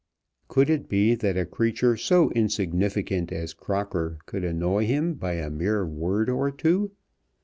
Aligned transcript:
Could 0.47 0.71
it 0.71 0.89
be 0.89 1.13
that 1.13 1.37
a 1.37 1.45
creature 1.45 1.95
so 1.95 2.31
insignificant 2.31 3.31
as 3.31 3.53
Crocker 3.53 4.17
could 4.25 4.43
annoy 4.43 4.87
him 4.87 5.13
by 5.13 5.33
a 5.33 5.51
mere 5.51 5.85
word 5.85 6.27
or 6.27 6.49
two? 6.49 6.93